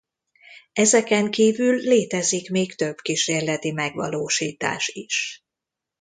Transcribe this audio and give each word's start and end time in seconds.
Ezeken 0.73 1.31
kívül 1.31 1.75
létezik 1.77 2.49
még 2.51 2.75
több 2.75 2.97
kísérleti 3.01 3.71
megvalósítás 3.71 4.87
is. 4.93 5.43